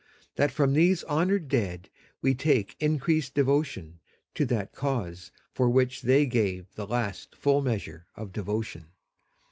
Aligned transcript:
.that 0.35 0.49
from 0.51 0.73
these 0.73 1.03
honored 1.03 1.47
dead 1.47 1.87
we 2.23 2.33
take 2.33 2.75
increased 2.79 3.35
devotion 3.35 3.99
to 4.33 4.47
that 4.47 4.71
cause 4.73 5.31
for 5.53 5.69
which 5.69 6.01
they 6.01 6.25
gave 6.25 6.65
the 6.73 6.87
last 6.87 7.35
full 7.35 7.61
measure 7.61 8.07
of 8.15 8.31
devotion. 8.31 8.87